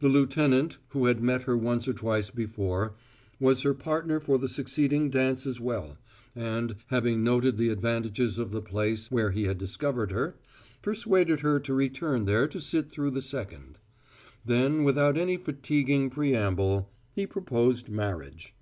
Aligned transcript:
The 0.00 0.10
lieutenant, 0.10 0.76
who 0.88 1.06
had 1.06 1.22
met 1.22 1.44
her 1.44 1.56
once 1.56 1.88
or 1.88 1.94
twice 1.94 2.28
before, 2.28 2.92
was 3.40 3.62
her 3.62 3.72
partner 3.72 4.20
for 4.20 4.36
the 4.36 4.46
succeeding 4.46 5.08
dance 5.08 5.46
as 5.46 5.58
well, 5.58 5.96
and, 6.36 6.76
having 6.88 7.24
noted 7.24 7.56
the 7.56 7.70
advantages 7.70 8.36
of 8.36 8.50
the 8.50 8.60
place 8.60 9.10
where 9.10 9.30
he 9.30 9.44
had 9.44 9.56
discovered 9.56 10.10
her, 10.10 10.36
persuaded 10.82 11.40
her 11.40 11.58
to 11.60 11.72
return 11.72 12.26
there 12.26 12.46
to 12.46 12.60
sit 12.60 12.90
through 12.90 13.12
the 13.12 13.22
second. 13.22 13.78
Then 14.44 14.84
without 14.84 15.16
any 15.16 15.38
fatiguing 15.38 16.10
preamble, 16.10 16.90
he 17.14 17.26
proposed 17.26 17.88
marriage. 17.88 18.52